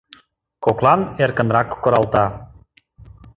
[0.63, 2.25] Коклан эркынрак кокыралта.